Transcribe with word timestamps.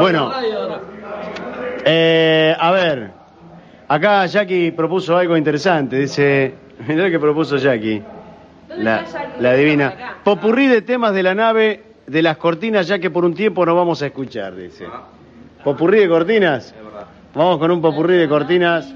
Bueno. 0.00 0.32
Eh, 1.84 2.54
a 2.58 2.70
ver, 2.72 3.10
acá 3.88 4.26
Jackie 4.26 4.72
propuso 4.72 5.16
algo 5.16 5.36
interesante. 5.36 5.98
Dice, 5.98 6.54
mirá 6.86 7.04
lo 7.04 7.10
que 7.10 7.18
propuso 7.18 7.56
Jackie. 7.56 8.02
La, 8.76 9.04
la 9.40 9.54
divina. 9.54 10.16
Popurrí 10.22 10.66
de 10.66 10.82
temas 10.82 11.14
de 11.14 11.22
la 11.22 11.34
nave 11.34 11.82
de 12.06 12.22
las 12.22 12.36
cortinas, 12.36 12.86
ya 12.86 12.98
que 12.98 13.10
por 13.10 13.24
un 13.24 13.34
tiempo 13.34 13.64
no 13.64 13.74
vamos 13.74 14.02
a 14.02 14.06
escuchar, 14.06 14.54
dice. 14.54 14.86
Popurrí 15.64 16.00
de 16.00 16.08
cortinas. 16.08 16.74
Vamos 17.34 17.58
con 17.58 17.70
un 17.70 17.80
popurrí 17.80 18.16
de 18.16 18.28
cortinas 18.28 18.94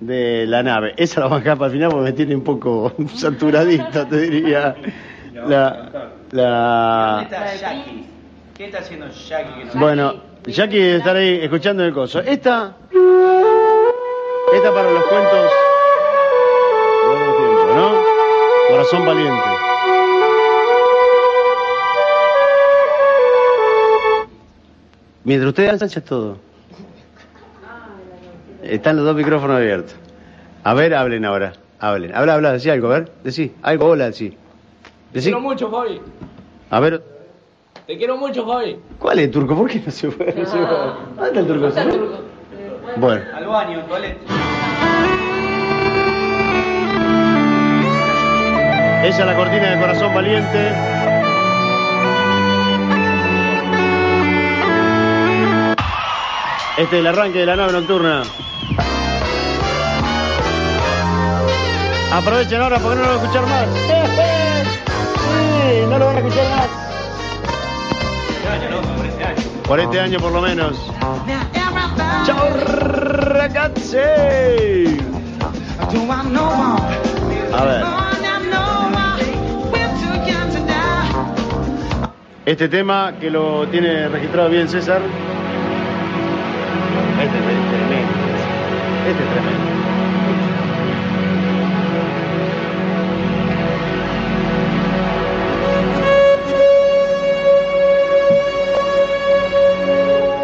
de 0.00 0.46
la 0.46 0.62
nave. 0.62 0.94
Esa 0.96 1.20
la 1.20 1.26
vamos 1.26 1.40
a 1.40 1.42
dejar 1.44 1.58
para 1.58 1.66
el 1.66 1.72
final 1.72 1.90
porque 1.90 2.04
me 2.04 2.12
tiene 2.12 2.36
un 2.36 2.44
poco 2.44 2.92
saturadito, 3.14 4.06
te 4.06 4.20
diría. 4.20 4.74
La, 5.46 6.10
la... 6.32 7.28
¿Qué 8.58 8.66
está 8.66 8.78
haciendo 8.80 9.06
Jackie? 9.08 9.52
que 9.60 9.64
no- 9.66 9.80
Bueno, 9.80 10.14
Jackie 10.46 10.78
debe 10.78 10.96
estar 10.98 11.14
ahí 11.16 11.38
escuchando 11.42 11.84
el 11.84 11.92
coso. 11.94 12.18
Esta. 12.18 12.74
Esta 14.52 14.74
para 14.74 14.90
los 14.90 15.04
cuentos. 15.06 15.50
de 17.04 17.14
otro 17.14 17.36
tiempo, 17.36 17.74
¿no? 17.74 18.02
Corazón 18.70 19.06
valiente. 19.06 19.48
Mientras 25.24 25.48
ustedes 25.48 25.82
hacen 25.82 26.02
todo. 26.02 26.38
Están 28.62 28.96
los 28.96 29.04
dos 29.04 29.16
micrófonos 29.16 29.56
abiertos. 29.56 29.94
A 30.64 30.74
ver, 30.74 30.94
hablen 30.94 31.24
ahora. 31.24 31.52
Hablen. 31.80 32.14
Habla, 32.14 32.34
habla, 32.34 32.52
decí 32.52 32.70
algo, 32.70 32.88
a 32.88 32.98
ver. 33.00 33.12
Decí. 33.22 33.52
Algo, 33.62 33.86
hola, 33.86 34.06
decí. 34.06 34.36
Decí. 35.12 35.26
quiero 35.26 35.40
mucho, 35.40 35.70
Fabi. 35.70 36.00
A 36.70 36.80
ver. 36.80 37.02
Te 37.88 37.96
quiero 37.96 38.18
mucho, 38.18 38.44
Fabi. 38.44 38.78
¿Cuál 38.98 39.18
es 39.18 39.24
el 39.24 39.30
turco? 39.30 39.56
¿Por 39.56 39.70
qué 39.70 39.80
no 39.80 39.90
se 39.90 40.10
fue? 40.10 40.26
No 40.36 40.44
se 40.44 40.58
fue. 40.58 40.76
¿Dónde 41.16 41.26
está 41.26 41.40
el 41.40 41.46
turco? 41.46 41.70
¿Se 41.70 41.82
fue? 41.84 41.98
Bueno. 42.98 43.24
Al 43.34 43.46
baño, 43.46 43.82
toilet. 43.86 44.18
Esa 49.04 49.20
es 49.20 49.26
la 49.26 49.34
cortina 49.34 49.70
de 49.70 49.80
Corazón 49.80 50.14
Valiente. 50.14 50.68
Este 56.76 56.94
es 56.96 57.00
el 57.00 57.06
arranque 57.06 57.38
de 57.38 57.46
la 57.46 57.56
nave 57.56 57.72
nocturna. 57.72 58.22
Aprovechen 62.12 62.60
ahora 62.60 62.78
porque 62.80 62.96
no 62.96 63.02
lo 63.02 63.08
van 63.08 63.18
a 63.18 63.22
escuchar 63.22 63.46
más. 63.46 63.66
Sí, 65.68 65.84
no 65.88 65.98
lo 65.98 66.06
van 66.06 66.16
a 66.16 66.18
escuchar 66.20 66.48
más. 66.50 66.87
Por 69.68 69.78
este 69.80 70.00
año 70.00 70.18
por 70.18 70.32
lo 70.32 70.40
menos. 70.40 70.78
¡Chao, 72.24 72.48
ragazzi! 73.34 73.98
A 77.52 77.64
ver. 77.64 77.84
Este 82.46 82.68
tema 82.70 83.12
que 83.20 83.30
lo 83.30 83.68
tiene 83.68 84.08
registrado 84.08 84.48
bien 84.48 84.70
César. 84.70 85.02
Este 87.22 87.38
es 87.38 87.44
tremendo. 87.44 88.12
Este 89.06 89.22
es 89.22 89.30
tremendo. 89.30 89.57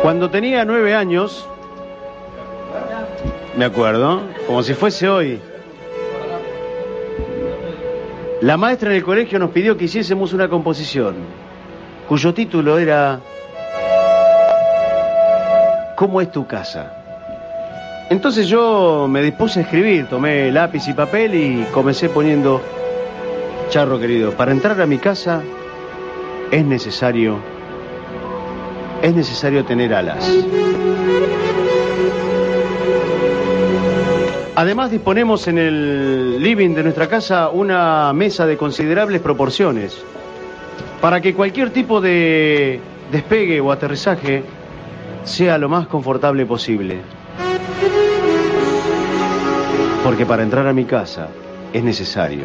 Cuando 0.04 0.28
tenía 0.28 0.66
nueve 0.66 0.94
años, 0.94 1.48
me 3.56 3.64
acuerdo, 3.64 4.20
como 4.46 4.62
si 4.62 4.74
fuese 4.74 5.08
hoy, 5.08 5.40
la 8.42 8.58
maestra 8.58 8.90
en 8.90 8.96
el 8.96 9.02
colegio 9.02 9.38
nos 9.38 9.48
pidió 9.48 9.78
que 9.78 9.86
hiciésemos 9.86 10.34
una 10.34 10.46
composición, 10.46 11.14
cuyo 12.06 12.34
título 12.34 12.78
era 12.78 13.18
¿Cómo 15.96 16.20
es 16.20 16.30
tu 16.30 16.46
casa? 16.46 16.92
Entonces 18.10 18.46
yo 18.46 19.06
me 19.08 19.22
dispuse 19.22 19.60
a 19.60 19.62
escribir, 19.62 20.06
tomé 20.08 20.52
lápiz 20.52 20.86
y 20.86 20.92
papel 20.92 21.34
y 21.34 21.64
comencé 21.72 22.10
poniendo, 22.10 22.60
Charro 23.70 23.98
querido, 23.98 24.32
para 24.32 24.52
entrar 24.52 24.78
a 24.82 24.84
mi 24.84 24.98
casa 24.98 25.40
es 26.50 26.62
necesario, 26.62 27.53
es 29.04 29.14
necesario 29.14 29.66
tener 29.66 29.92
alas. 29.92 30.26
Además 34.54 34.90
disponemos 34.90 35.46
en 35.46 35.58
el 35.58 36.42
living 36.42 36.74
de 36.74 36.84
nuestra 36.84 37.06
casa 37.06 37.50
una 37.50 38.14
mesa 38.14 38.46
de 38.46 38.56
considerables 38.56 39.20
proporciones 39.20 40.02
para 41.02 41.20
que 41.20 41.34
cualquier 41.34 41.68
tipo 41.68 42.00
de 42.00 42.80
despegue 43.12 43.60
o 43.60 43.70
aterrizaje 43.70 44.42
sea 45.24 45.58
lo 45.58 45.68
más 45.68 45.86
confortable 45.86 46.46
posible. 46.46 47.02
Porque 50.02 50.24
para 50.24 50.44
entrar 50.44 50.66
a 50.66 50.72
mi 50.72 50.86
casa 50.86 51.28
es 51.74 51.84
necesario 51.84 52.44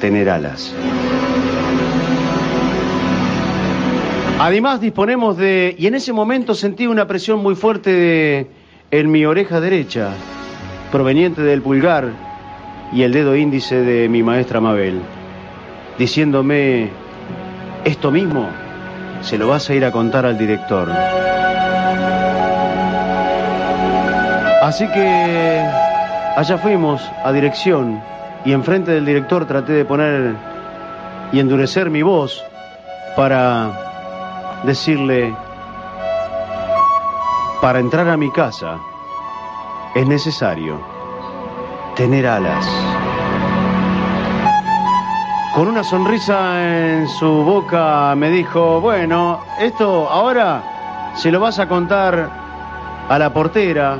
tener 0.00 0.30
alas. 0.30 0.74
Además 4.42 4.80
disponemos 4.80 5.36
de... 5.36 5.76
Y 5.78 5.86
en 5.86 5.94
ese 5.94 6.12
momento 6.12 6.52
sentí 6.56 6.88
una 6.88 7.06
presión 7.06 7.40
muy 7.40 7.54
fuerte 7.54 7.90
de- 7.90 8.50
en 8.90 9.08
mi 9.08 9.24
oreja 9.24 9.60
derecha, 9.60 10.08
proveniente 10.90 11.42
del 11.42 11.62
pulgar 11.62 12.08
y 12.92 13.04
el 13.04 13.12
dedo 13.12 13.36
índice 13.36 13.76
de 13.82 14.08
mi 14.08 14.24
maestra 14.24 14.60
Mabel, 14.60 15.00
diciéndome, 15.96 16.90
esto 17.84 18.10
mismo 18.10 18.48
se 19.20 19.38
lo 19.38 19.46
vas 19.46 19.70
a 19.70 19.74
ir 19.74 19.84
a 19.84 19.92
contar 19.92 20.26
al 20.26 20.36
director. 20.36 20.90
Así 24.60 24.88
que 24.88 25.64
allá 26.36 26.58
fuimos 26.58 27.00
a 27.24 27.30
dirección 27.30 28.02
y 28.44 28.50
enfrente 28.50 28.90
del 28.90 29.06
director 29.06 29.46
traté 29.46 29.72
de 29.72 29.84
poner 29.84 30.34
y 31.32 31.38
endurecer 31.38 31.90
mi 31.90 32.02
voz 32.02 32.42
para 33.14 33.91
decirle, 34.64 35.34
para 37.60 37.78
entrar 37.78 38.08
a 38.08 38.16
mi 38.16 38.30
casa 38.30 38.78
es 39.94 40.06
necesario 40.06 40.80
tener 41.96 42.26
alas. 42.26 42.66
Con 45.54 45.68
una 45.68 45.84
sonrisa 45.84 46.98
en 46.98 47.08
su 47.08 47.26
boca 47.26 48.14
me 48.16 48.30
dijo, 48.30 48.80
bueno, 48.80 49.40
esto 49.60 50.08
ahora 50.08 50.62
se 51.14 51.30
lo 51.30 51.40
vas 51.40 51.58
a 51.58 51.68
contar 51.68 52.30
a 53.08 53.18
la 53.18 53.32
portera, 53.32 53.98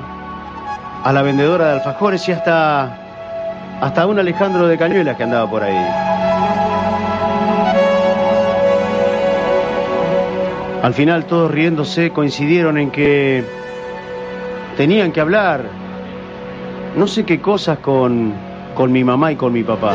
a 1.04 1.12
la 1.12 1.22
vendedora 1.22 1.66
de 1.66 1.72
alfajores 1.74 2.26
y 2.28 2.32
hasta, 2.32 2.96
hasta 3.80 4.06
un 4.06 4.18
Alejandro 4.18 4.66
de 4.66 4.78
Cañuelas 4.78 5.16
que 5.16 5.24
andaba 5.24 5.50
por 5.50 5.62
ahí. 5.62 6.21
Al 10.82 10.94
final 10.94 11.26
todos 11.26 11.50
riéndose 11.50 12.10
coincidieron 12.10 12.76
en 12.76 12.90
que 12.90 13.44
tenían 14.76 15.12
que 15.12 15.20
hablar 15.20 15.64
no 16.96 17.06
sé 17.06 17.24
qué 17.24 17.40
cosas 17.40 17.78
con, 17.78 18.34
con 18.74 18.92
mi 18.92 19.04
mamá 19.04 19.32
y 19.32 19.36
con 19.36 19.52
mi 19.52 19.62
papá. 19.62 19.94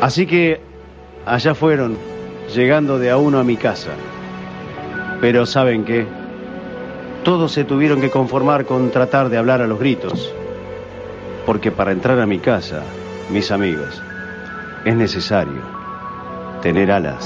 Así 0.00 0.26
que 0.26 0.60
allá 1.24 1.54
fueron, 1.54 1.96
llegando 2.54 2.98
de 2.98 3.10
a 3.10 3.16
uno 3.16 3.40
a 3.40 3.44
mi 3.44 3.56
casa. 3.56 3.90
Pero 5.20 5.46
¿saben 5.46 5.84
qué? 5.84 6.06
Todos 7.24 7.52
se 7.52 7.64
tuvieron 7.64 8.00
que 8.00 8.10
conformar 8.10 8.66
con 8.66 8.90
tratar 8.90 9.30
de 9.30 9.38
hablar 9.38 9.62
a 9.62 9.66
los 9.66 9.80
gritos. 9.80 10.32
Porque 11.44 11.72
para 11.72 11.90
entrar 11.90 12.20
a 12.20 12.26
mi 12.26 12.38
casa, 12.38 12.82
mis 13.30 13.50
amigos, 13.50 14.02
es 14.84 14.94
necesario 14.94 15.60
tener 16.62 16.90
alas. 16.90 17.24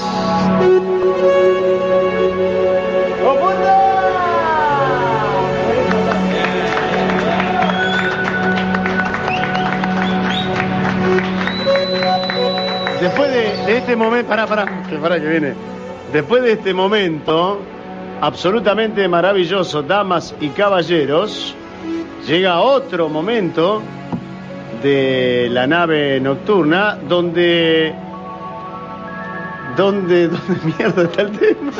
Después 12.99 13.31
de, 13.31 13.77
este 13.77 13.95
momento, 13.95 14.29
pará, 14.29 14.47
pará 14.47 15.19
que 15.19 15.27
viene. 15.27 15.53
Después 16.13 16.43
de 16.43 16.53
este 16.53 16.73
momento 16.73 17.59
absolutamente 18.21 19.07
maravilloso, 19.07 19.81
damas 19.81 20.35
y 20.39 20.49
caballeros, 20.49 21.55
llega 22.27 22.59
otro 22.59 23.09
momento 23.09 23.81
de 24.81 25.47
la 25.51 25.67
nave 25.67 26.19
nocturna, 26.19 26.97
donde... 27.07 27.93
¿Dónde, 29.77 30.27
dónde 30.29 30.55
mierda 30.77 31.03
está 31.03 31.21
el 31.21 31.31
tema? 31.31 31.71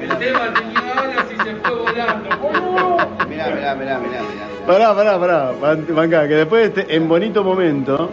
El 0.00 0.08
tema 0.08 0.40
tenía 0.54 0.94
ahora 0.96 1.26
si 1.28 1.36
se 1.36 1.54
fue 1.56 1.74
volando. 1.74 2.96
Mirá, 3.28 3.46
mirá, 3.48 3.74
mirá, 3.74 3.98
mirá, 3.98 3.98
mirá. 3.98 4.22
Pará, 4.66 4.94
pará, 4.94 5.18
pará, 5.18 6.28
que 6.28 6.34
después 6.34 6.74
de 6.74 6.82
este, 6.82 6.96
en 6.96 7.08
bonito 7.08 7.42
momento... 7.44 8.10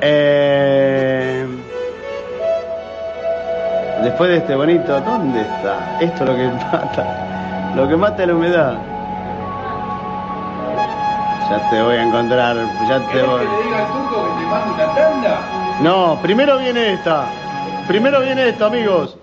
eh, 0.00 1.46
después 4.02 4.30
de 4.30 4.36
este 4.36 4.54
bonito, 4.54 5.00
¿dónde 5.00 5.40
está? 5.40 5.98
Esto 6.00 6.24
es 6.24 6.30
lo 6.30 6.36
que 6.36 6.46
mata. 6.72 7.72
Lo 7.76 7.88
que 7.88 7.96
mata 7.96 8.22
es 8.22 8.28
la 8.28 8.34
humedad. 8.34 8.97
Ya 11.50 11.70
te 11.70 11.82
voy 11.82 11.96
a 11.96 12.02
encontrar, 12.02 12.56
ya 12.88 13.00
te 13.00 13.06
¿Querés 13.12 13.26
voy. 13.26 13.40
que 13.40 13.46
le 13.56 13.62
diga 13.64 13.78
al 13.78 13.92
turco 13.92 14.24
que 14.24 14.40
te 14.42 14.46
mande 14.50 14.74
una 14.74 14.94
tanda? 14.94 15.40
No, 15.80 16.18
primero 16.22 16.58
viene 16.58 16.92
esta. 16.94 17.24
Primero 17.86 18.20
viene 18.20 18.48
esto, 18.48 18.66
amigos. 18.66 19.16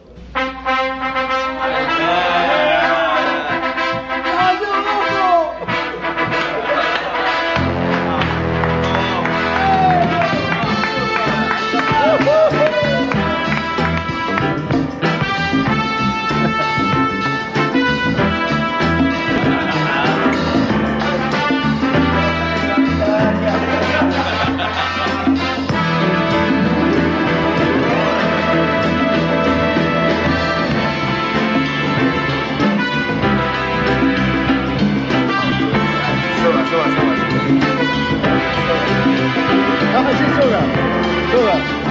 Ah, 40.57 40.66
sí, 41.04 41.31
soga. 41.31 41.85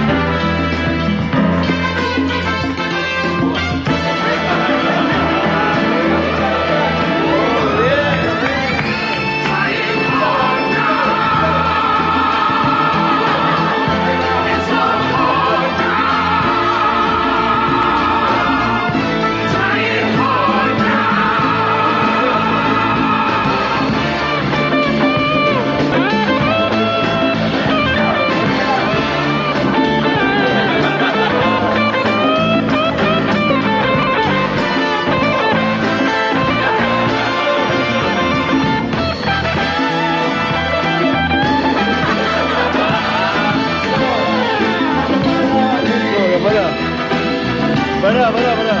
Pará, 48.05 48.31
pará, 48.31 48.51
pará. 48.55 48.75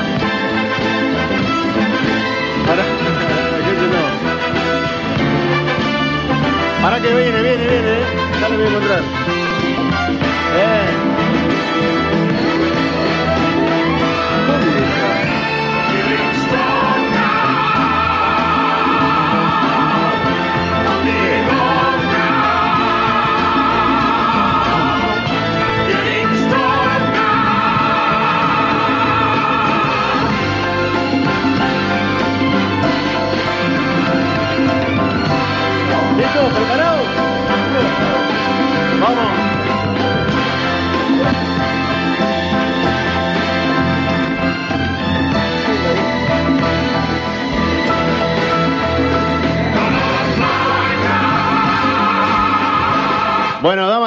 Pará. 2.67 2.83
No. 3.93 4.03
Pará 6.83 6.99
que 7.01 7.07
viene, 7.09 7.41
viene, 7.41 7.65
viene. 7.67 7.89
eh. 7.89 8.03
Ya 8.39 8.49
lo 8.49 8.55
voy 8.55 8.65
a 8.65 8.69
encontrar. 8.69 9.24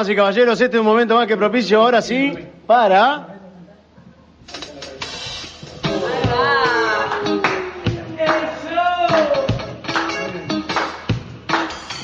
Y 0.09 0.15
caballeros, 0.15 0.59
este 0.59 0.77
es 0.77 0.79
un 0.79 0.87
momento 0.87 1.15
más 1.15 1.27
que 1.27 1.37
propicio 1.37 1.81
ahora 1.81 2.01
sí 2.01 2.33
para 2.65 3.35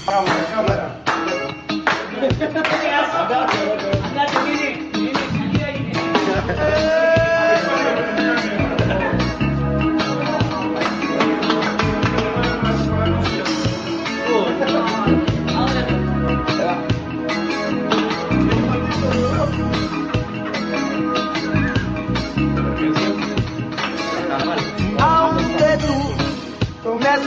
Aunque 0.07 0.44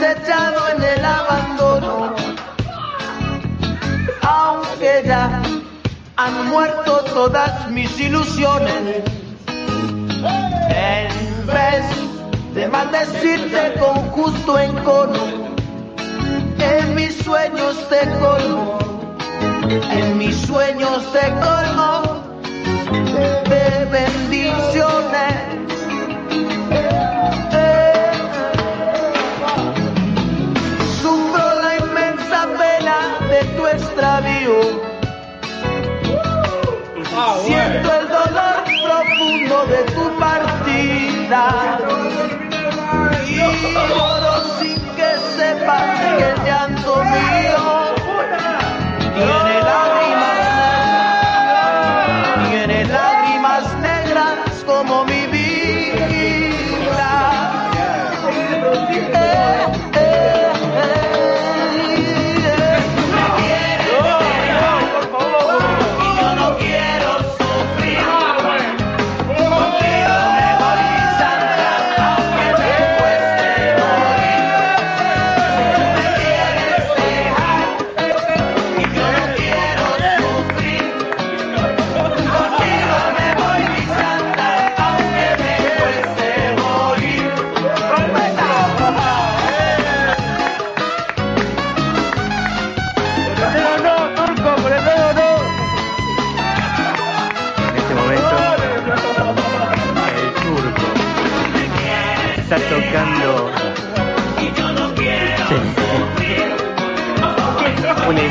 en 0.01 0.81
el 0.81 1.03
abandono, 1.03 2.15
aunque 4.21 5.03
ya 5.05 5.41
han 6.15 6.47
muerto 6.47 7.03
todas 7.13 7.69
mis 7.69 7.99
ilusiones, 7.99 9.03
en 10.69 11.47
vez 11.47 11.85
de 12.53 12.67
maldecirte 12.69 13.73
con 13.77 13.95
justo 14.11 14.57
encono, 14.57 15.27
en 16.59 16.95
mis 16.95 17.17
sueños 17.17 17.75
te 17.89 18.09
colmo, 18.19 18.79
en 19.91 20.17
mis 20.17 20.35
sueños 20.37 21.11
te 21.11 21.29
colmo 21.41 22.23
de 23.49 23.85
bendiciones. 23.91 24.98
Siento 37.45 37.93
el 37.93 38.07
dolor 38.09 38.63
profundo 38.83 39.65
de 39.67 39.83
tu 39.93 40.19
partida. 40.19 41.79
Y 43.27 43.39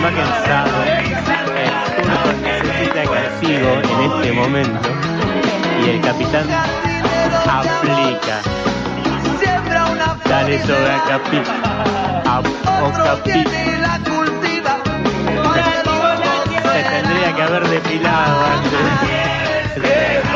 cansado, 0.06 0.84
el 0.84 2.42
necesita 2.42 3.02
castigo 3.02 3.70
en 3.82 3.98
este 4.10 4.32
momento 4.32 4.88
y 5.84 5.90
el 5.90 6.00
capitán 6.00 6.46
aplica. 7.46 8.40
Dale 10.28 10.58
sobre 10.62 10.92
a 10.92 11.02
capi, 11.04 11.38
o 12.80 12.90
capi. 12.92 13.32
Se 16.72 16.82
tendría 16.84 17.34
que 17.34 17.42
haber 17.42 17.68
depilado 17.68 18.44
antes. 18.46 20.27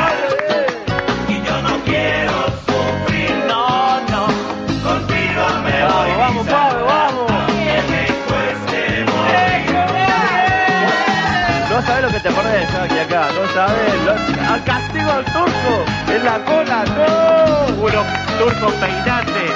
Que 12.12 12.20
te 12.20 12.30
perdés, 12.30 12.70
Jackie, 12.72 12.98
acá. 13.00 13.28
No 13.32 13.48
sabes. 13.54 13.94
Lo- 14.04 14.52
al 14.52 14.64
castigo 14.64 15.10
al 15.12 15.24
turco. 15.24 15.84
En 16.08 16.24
la 16.24 16.38
cola, 16.44 16.84
no. 16.96 17.76
Puro 17.76 18.04
turco 18.38 18.72
peinate. 18.80 19.46